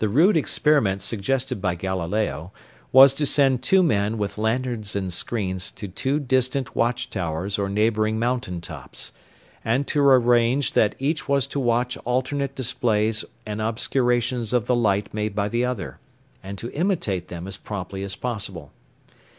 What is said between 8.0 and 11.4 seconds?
mountain tops, and to arrange that each